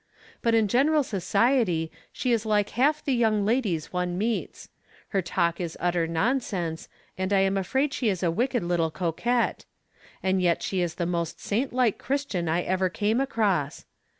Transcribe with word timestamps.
But 0.41 0.55
in 0.55 0.67
general 0.67 1.03
society 1.03 1.91
she 2.11 2.31
is 2.31 2.43
hke 2.43 2.69
half 2.71 3.05
the 3.05 3.13
young 3.13 3.45
ladies 3.45 3.93
one 3.93 4.17
meets. 4.17 4.67
Her 5.09 5.21
talk 5.21 5.61
is 5.61 5.77
utter 5.79 6.07
nonsense, 6.07 6.89
and 7.19 7.31
I 7.31 7.41
am 7.41 7.55
afraid 7.55 7.93
she 7.93 8.09
is 8.09 8.23
a 8.23 8.31
wicked 8.31 8.63
little 8.63 8.89
coquette. 8.89 9.63
And 10.23 10.41
yet 10.41 10.63
she 10.63 10.81
is 10.81 10.95
the 10.95 11.05
most 11.05 11.39
saint 11.39 11.71
like 11.71 11.99
Christian 11.99 12.49
I 12.49 12.63
ever 12.63 12.89
came 12.89 13.19
across. 13.19 13.85